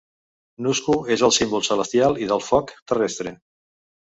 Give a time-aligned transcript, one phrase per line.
[0.67, 3.35] Nusku és el símbol celestial i del foc terrestre.